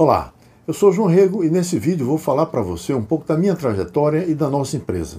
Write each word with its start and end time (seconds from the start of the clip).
Olá, 0.00 0.32
eu 0.64 0.72
sou 0.72 0.92
João 0.92 1.08
Rego 1.08 1.42
e 1.42 1.50
nesse 1.50 1.76
vídeo 1.76 2.06
vou 2.06 2.18
falar 2.18 2.46
para 2.46 2.62
você 2.62 2.94
um 2.94 3.02
pouco 3.02 3.26
da 3.26 3.36
minha 3.36 3.56
trajetória 3.56 4.24
e 4.28 4.32
da 4.32 4.48
nossa 4.48 4.76
empresa. 4.76 5.18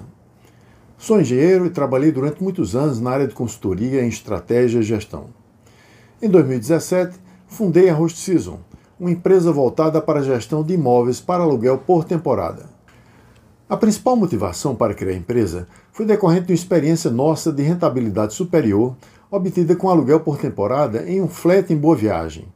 Sou 0.98 1.20
engenheiro 1.20 1.66
e 1.66 1.70
trabalhei 1.70 2.14
durante 2.14 2.42
muitos 2.42 2.78
anos 2.78 2.98
na 2.98 3.12
área 3.12 3.28
de 3.28 3.34
consultoria 3.34 4.02
em 4.02 4.08
estratégia 4.08 4.80
e 4.80 4.84
gestão. 4.84 5.26
Em 6.22 6.30
2017, 6.30 7.20
fundei 7.46 7.90
a 7.90 7.94
Host 7.94 8.20
Season, 8.20 8.58
uma 8.98 9.12
empresa 9.12 9.52
voltada 9.52 10.02
para 10.02 10.22
a 10.22 10.24
gestão 10.24 10.64
de 10.64 10.76
imóveis 10.76 11.20
para 11.20 11.44
aluguel 11.44 11.80
por 11.80 12.06
temporada. 12.06 12.70
A 13.68 13.76
principal 13.76 14.16
motivação 14.16 14.78
para 14.78 14.94
criar 14.94 15.12
a 15.12 15.18
empresa 15.18 15.68
foi 15.92 16.06
decorrente 16.06 16.46
de 16.46 16.54
uma 16.54 16.56
experiência 16.56 17.12
nossa 17.12 17.52
de 17.52 17.64
rentabilidade 17.64 18.34
superior 18.34 18.96
obtida 19.30 19.76
com 19.76 19.90
aluguel 19.90 20.22
por 20.22 20.38
temporada 20.38 21.04
em 21.06 21.22
um 21.22 21.28
flat 21.28 21.70
em 21.70 21.76
Boa 21.76 21.98
Viagem, 21.98 22.48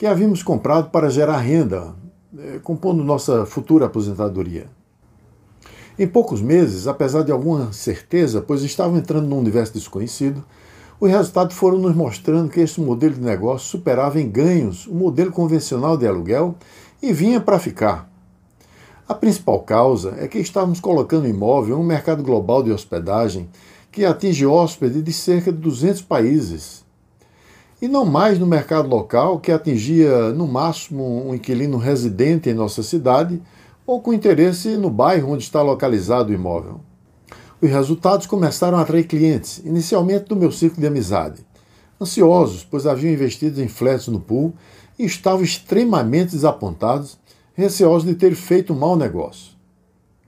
que 0.00 0.06
havíamos 0.06 0.42
comprado 0.42 0.88
para 0.88 1.10
gerar 1.10 1.36
renda, 1.36 1.94
eh, 2.38 2.58
compondo 2.62 3.04
nossa 3.04 3.44
futura 3.44 3.84
aposentadoria. 3.84 4.66
Em 5.98 6.08
poucos 6.08 6.40
meses, 6.40 6.86
apesar 6.86 7.22
de 7.22 7.30
alguma 7.30 7.70
certeza, 7.74 8.40
pois 8.40 8.62
estavam 8.62 8.96
entrando 8.96 9.28
num 9.28 9.36
universo 9.36 9.74
desconhecido, 9.74 10.42
os 10.98 11.10
resultados 11.10 11.54
foram 11.54 11.76
nos 11.76 11.94
mostrando 11.94 12.48
que 12.48 12.60
este 12.60 12.80
modelo 12.80 13.16
de 13.16 13.20
negócio 13.20 13.68
superava 13.68 14.18
em 14.18 14.30
ganhos 14.30 14.86
o 14.86 14.94
modelo 14.94 15.30
convencional 15.30 15.98
de 15.98 16.06
aluguel 16.06 16.54
e 17.02 17.12
vinha 17.12 17.38
para 17.38 17.58
ficar. 17.58 18.10
A 19.06 19.12
principal 19.12 19.60
causa 19.60 20.14
é 20.16 20.26
que 20.26 20.38
estávamos 20.38 20.80
colocando 20.80 21.28
imóvel 21.28 21.76
em 21.76 21.78
um 21.78 21.84
mercado 21.84 22.22
global 22.22 22.62
de 22.62 22.72
hospedagem 22.72 23.50
que 23.92 24.06
atinge 24.06 24.46
hóspedes 24.46 25.04
de 25.04 25.12
cerca 25.12 25.52
de 25.52 25.58
200 25.58 26.00
países 26.00 26.88
e 27.80 27.88
não 27.88 28.04
mais 28.04 28.38
no 28.38 28.46
mercado 28.46 28.88
local, 28.88 29.40
que 29.40 29.50
atingia 29.50 30.32
no 30.32 30.46
máximo 30.46 31.26
um 31.26 31.34
inquilino 31.34 31.78
residente 31.78 32.50
em 32.50 32.54
nossa 32.54 32.82
cidade 32.82 33.40
ou 33.86 34.00
com 34.00 34.12
interesse 34.12 34.76
no 34.76 34.90
bairro 34.90 35.32
onde 35.32 35.42
está 35.42 35.62
localizado 35.62 36.30
o 36.30 36.34
imóvel. 36.34 36.80
Os 37.60 37.70
resultados 37.70 38.26
começaram 38.26 38.78
a 38.78 38.82
atrair 38.82 39.04
clientes, 39.04 39.62
inicialmente 39.64 40.26
do 40.26 40.36
meu 40.36 40.52
círculo 40.52 40.82
de 40.82 40.86
amizade, 40.86 41.44
ansiosos, 42.00 42.64
pois 42.64 42.86
haviam 42.86 43.12
investido 43.12 43.62
em 43.62 43.68
flats 43.68 44.08
no 44.08 44.20
pool 44.20 44.54
e 44.98 45.04
estavam 45.04 45.42
extremamente 45.42 46.32
desapontados, 46.32 47.18
receosos 47.54 48.08
de 48.08 48.14
ter 48.14 48.34
feito 48.34 48.72
um 48.72 48.78
mau 48.78 48.96
negócio. 48.96 49.52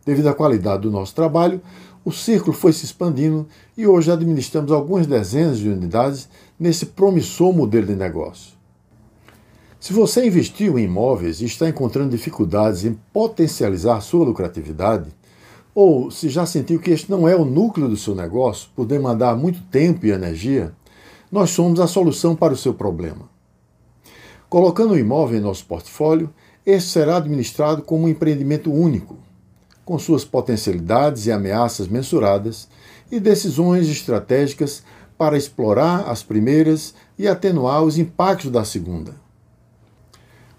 Devido 0.05 0.29
à 0.29 0.35
qualidade 0.35 0.83
do 0.83 0.91
nosso 0.91 1.15
trabalho, 1.15 1.61
o 2.05 2.11
círculo 2.11 2.53
foi 2.53 2.73
se 2.73 2.85
expandindo 2.85 3.47
e 3.77 3.87
hoje 3.87 4.11
administramos 4.11 4.73
algumas 4.73 5.07
dezenas 5.07 5.59
de 5.59 5.69
unidades 5.69 6.29
nesse 6.59 6.87
promissor 6.87 7.53
modelo 7.53 7.87
de 7.87 7.95
negócio. 7.95 8.53
Se 9.79 9.93
você 9.93 10.27
investiu 10.27 10.79
em 10.79 10.85
imóveis 10.85 11.41
e 11.41 11.45
está 11.45 11.69
encontrando 11.69 12.11
dificuldades 12.11 12.85
em 12.85 12.99
potencializar 13.13 14.01
sua 14.01 14.25
lucratividade, 14.25 15.11
ou 15.75 16.11
se 16.11 16.29
já 16.29 16.45
sentiu 16.47 16.79
que 16.79 16.91
este 16.91 17.11
não 17.11 17.27
é 17.27 17.35
o 17.35 17.45
núcleo 17.45 17.89
do 17.89 17.97
seu 17.97 18.15
negócio, 18.15 18.69
por 18.77 18.87
demandar 18.87 19.37
muito 19.37 19.61
tempo 19.63 20.07
e 20.07 20.11
energia, 20.11 20.73
nós 21.31 21.51
somos 21.51 21.81
a 21.81 21.87
solução 21.87 22.37
para 22.37 22.53
o 22.53 22.57
seu 22.57 22.75
problema. 22.75 23.29
Colocando 24.49 24.93
o 24.93 24.99
imóvel 24.99 25.39
em 25.39 25.43
nosso 25.43 25.65
portfólio, 25.65 26.33
este 26.65 26.91
será 26.91 27.17
administrado 27.17 27.83
como 27.83 28.05
um 28.05 28.09
empreendimento 28.09 28.71
único, 28.71 29.17
com 29.85 29.99
suas 29.99 30.25
potencialidades 30.25 31.27
e 31.27 31.33
ameaças 31.33 31.89
mensuradas, 31.89 32.69
e 33.11 33.21
decisões 33.21 33.89
estratégicas 33.89 34.83
para 35.19 35.37
explorar 35.37 36.09
as 36.09 36.23
primeiras 36.23 36.95
e 37.19 37.29
atenuar 37.29 37.83
os 37.83 37.99
impactos 37.99 38.51
da 38.51 38.65
segunda. 38.65 39.15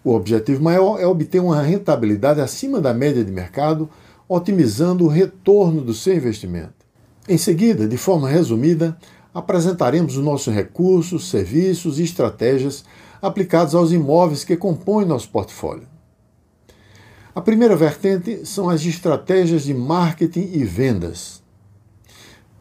O 0.03 0.13
objetivo 0.13 0.61
maior 0.61 0.99
é 0.99 1.07
obter 1.07 1.39
uma 1.39 1.61
rentabilidade 1.61 2.41
acima 2.41 2.80
da 2.80 2.93
média 2.93 3.23
de 3.23 3.31
mercado, 3.31 3.89
otimizando 4.27 5.05
o 5.05 5.07
retorno 5.07 5.81
do 5.81 5.93
seu 5.93 6.15
investimento. 6.15 6.85
Em 7.27 7.37
seguida, 7.37 7.87
de 7.87 7.97
forma 7.97 8.30
resumida, 8.30 8.98
apresentaremos 9.33 10.17
os 10.17 10.23
nossos 10.23 10.53
recursos, 10.53 11.30
serviços 11.30 11.99
e 11.99 12.03
estratégias 12.03 12.83
aplicados 13.21 13.73
aos 13.73 13.92
imóveis 13.92 14.43
que 14.43 14.58
compõem 14.58 15.05
nosso 15.05 15.30
portfólio. 15.30 15.92
A 17.36 17.42
primeira 17.42 17.76
vertente 17.76 18.45
são 18.45 18.70
as 18.70 18.86
estratégias 18.86 19.64
de 19.64 19.73
marketing 19.73 20.52
e 20.54 20.64
vendas. 20.64 21.42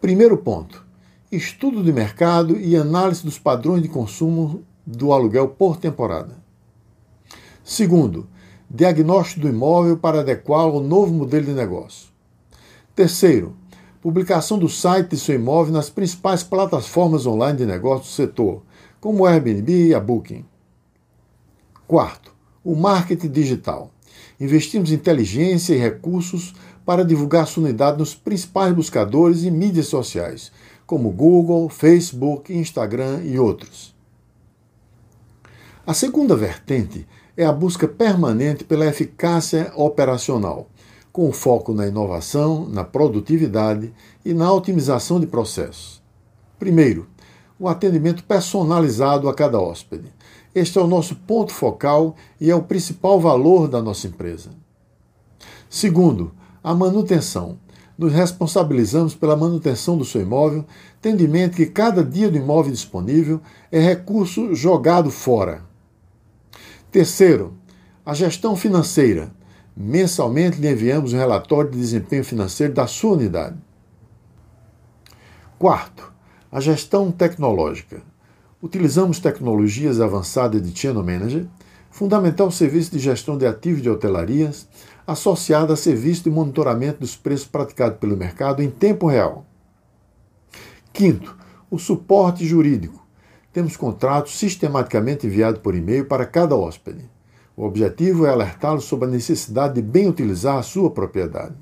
Primeiro 0.01 0.39
ponto: 0.39 0.83
estudo 1.31 1.85
de 1.85 1.93
mercado 1.93 2.59
e 2.59 2.75
análise 2.75 3.23
dos 3.23 3.39
padrões 3.39 3.83
de 3.83 3.89
consumo 3.89 4.63
do 4.87 5.13
aluguel 5.13 5.49
por 5.49 5.77
temporada. 5.77 6.43
Segundo, 7.63 8.27
diagnóstico 8.71 9.43
do 9.43 9.49
imóvel 9.49 9.99
para 9.99 10.21
adequá-lo 10.21 10.77
ao 10.77 10.83
novo 10.83 11.13
modelo 11.13 11.45
de 11.45 11.53
negócio. 11.53 12.09
Terceiro, 12.97 13.55
publicação 14.01 14.59
do 14.59 14.71
site 14.71 15.11
de 15.11 15.19
seu 15.19 15.35
imóvel 15.35 15.75
nas 15.75 15.91
principais 15.91 16.43
plataformas 16.43 17.27
online 17.27 17.59
de 17.59 17.67
negócio 17.67 18.05
do 18.05 18.15
setor, 18.15 18.63
como 19.03 19.25
o 19.25 19.27
Airbnb 19.27 19.89
e 19.89 19.95
a 19.95 20.01
Booking. 20.01 20.47
Quarto, 21.87 22.35
o 22.65 22.75
marketing 22.75 23.29
digital. 23.29 23.91
Investimos 24.41 24.93
inteligência 24.93 25.75
e 25.75 25.79
recursos 25.79 26.55
para 26.85 27.05
divulgar 27.05 27.47
sua 27.47 27.65
unidade 27.65 27.99
nos 27.99 28.15
principais 28.15 28.75
buscadores 28.75 29.45
e 29.45 29.51
mídias 29.51 29.87
sociais, 29.87 30.51
como 30.87 31.11
Google, 31.11 31.69
Facebook, 31.69 32.53
Instagram 32.53 33.23
e 33.25 33.39
outros. 33.39 33.95
A 35.87 35.95
segunda 35.95 36.37
vertente 36.37 37.07
é 37.37 37.45
a 37.45 37.53
busca 37.53 37.89
permanente 37.89 38.65
pela 38.65 38.87
eficácia 38.87 39.73
operacional, 39.75 40.69
com 41.13 41.33
foco 41.33 41.73
na 41.73 41.87
inovação, 41.87 42.69
na 42.69 42.85
produtividade 42.85 43.93
e 44.25 44.33
na 44.33 44.53
otimização 44.53 45.19
de 45.19 45.27
processos. 45.27 46.03
Primeiro, 46.59 47.09
o 47.63 47.69
atendimento 47.69 48.25
personalizado 48.25 49.29
a 49.29 49.35
cada 49.35 49.61
hóspede. 49.61 50.13
Este 50.53 50.79
é 50.79 50.83
o 50.83 50.87
nosso 50.89 51.15
ponto 51.15 51.53
focal 51.53 52.17
e 52.41 52.51
é 52.51 52.57
o 52.57 52.65
principal 52.65 53.21
valor 53.21 53.69
da 53.69 53.81
nossa 53.81 54.09
empresa. 54.09 54.51
Segundo, 55.71 56.33
a 56.63 56.75
manutenção. 56.75 57.57
Nos 57.97 58.13
responsabilizamos 58.13 59.15
pela 59.15 59.37
manutenção 59.37 59.97
do 59.97 60.05
seu 60.05 60.23
imóvel, 60.23 60.65
tendo 61.01 61.23
em 61.23 61.29
mente 61.29 61.55
que 61.55 61.67
cada 61.67 62.03
dia 62.03 62.29
do 62.29 62.37
imóvel 62.37 62.73
disponível 62.73 63.41
é 63.71 63.79
recurso 63.79 64.53
jogado 64.57 65.09
fora. 65.09 65.63
Terceiro, 66.91 67.55
a 68.05 68.13
gestão 68.13 68.57
financeira. 68.57 69.31
Mensalmente 69.77 70.61
lhe 70.61 70.69
enviamos 70.69 71.13
um 71.13 71.19
relatório 71.19 71.71
de 71.71 71.79
desempenho 71.79 72.25
financeiro 72.25 72.75
da 72.75 72.89
sua 72.89 73.13
unidade. 73.13 73.57
Quarto, 75.61 76.12
a 76.53 76.61
gestão 76.61 77.11
tecnológica. 77.11 78.03
Utilizamos 78.63 79.19
tecnologias 79.19 80.03
avançadas 80.03 80.61
de 80.61 80.79
Channel 80.79 81.03
Manager, 81.03 81.47
fundamental 81.91 82.51
serviço 82.51 82.93
de 82.93 82.99
gestão 82.99 83.39
de 83.39 83.47
ativos 83.47 83.81
de 83.81 83.89
hotelarias, 83.89 84.69
associado 85.07 85.73
a 85.73 85.77
serviço 85.77 86.25
de 86.25 86.31
monitoramento 86.31 87.01
dos 87.01 87.17
preços 87.17 87.47
praticados 87.47 87.99
pelo 87.99 88.19
mercado 88.19 88.63
em 88.63 88.71
tempo 88.71 89.07
real. 89.07 89.47
Quinto, 90.93 91.35
o 91.71 91.79
suporte 91.79 92.47
jurídico. 92.47 93.03
Temos 93.51 93.75
contratos 93.75 94.39
sistematicamente 94.39 95.27
enviados 95.27 95.61
por 95.61 95.75
e-mail 95.75 96.05
para 96.05 96.27
cada 96.27 96.55
hóspede. 96.55 97.09
O 97.57 97.65
objetivo 97.65 98.27
é 98.27 98.31
alertá-lo 98.31 98.81
sobre 98.83 99.09
a 99.09 99.11
necessidade 99.11 99.75
de 99.75 99.83
bem 99.83 100.07
utilizar 100.07 100.59
a 100.59 100.63
sua 100.63 100.91
propriedade. 100.91 101.55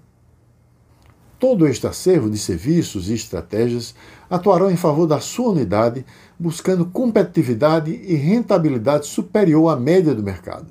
Todo 1.41 1.67
este 1.67 1.87
acervo 1.87 2.29
de 2.29 2.37
serviços 2.37 3.09
e 3.09 3.15
estratégias 3.15 3.95
atuarão 4.29 4.71
em 4.71 4.77
favor 4.77 5.07
da 5.07 5.21
sua 5.21 5.53
unidade, 5.53 6.05
buscando 6.39 6.85
competitividade 6.85 7.91
e 7.91 8.15
rentabilidade 8.15 9.07
superior 9.07 9.71
à 9.71 9.77
média 9.77 10.15
do 10.15 10.23
mercado. 10.23 10.67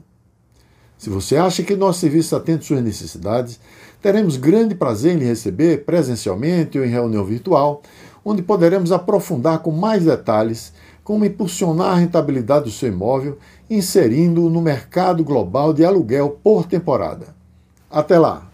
Se 0.96 1.10
você 1.10 1.38
acha 1.38 1.64
que 1.64 1.76
nosso 1.76 2.02
serviço 2.02 2.36
atende 2.36 2.66
suas 2.66 2.84
necessidades, 2.84 3.60
teremos 4.00 4.38
grande 4.38 4.76
prazer 4.76 5.16
em 5.16 5.20
lhe 5.20 5.26
receber 5.26 5.86
presencialmente 5.86 6.78
ou 6.78 6.86
em 6.86 6.90
reunião 6.90 7.26
virtual, 7.26 7.82
onde 8.24 8.44
poderemos 8.44 8.92
aprofundar 8.92 9.60
com 9.60 9.72
mais 9.72 10.06
detalhes 10.06 10.72
como 11.04 11.26
impulsionar 11.26 11.94
a 11.94 11.96
rentabilidade 11.96 12.66
do 12.66 12.72
seu 12.72 12.90
imóvel, 12.90 13.40
inserindo-o 13.68 14.52
no 14.52 14.62
mercado 14.62 15.24
global 15.24 15.74
de 15.74 15.84
aluguel 15.84 16.40
por 16.44 16.68
temporada. 16.68 17.34
Até 17.90 18.20
lá! 18.20 18.49